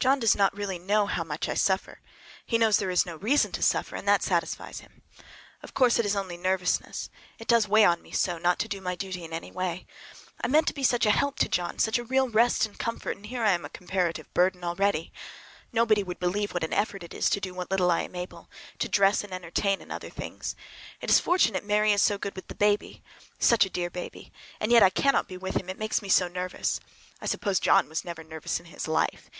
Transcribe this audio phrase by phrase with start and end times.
[0.00, 2.00] John does not know how much I really suffer.
[2.44, 5.00] He knows there is no reason to suffer, and that satisfies him.
[5.62, 7.08] Of course it is only nervousness.
[7.38, 9.86] It does weigh on me so not to do my duty in any way!
[10.42, 13.16] I meant to be such a help to John, such a real rest and comfort,
[13.16, 15.10] and here I am a comparative burden already!
[15.72, 18.88] Nobody would believe what an effort it is to do what little I am able—to
[18.90, 20.54] dress and entertain, and order things.
[21.00, 23.02] It is fortunate Mary is so good with the baby.
[23.38, 24.32] Such a dear baby!
[24.60, 26.78] And yet I cannot be with him, it makes me so nervous.
[27.22, 29.30] I suppose John never was nervous in his life.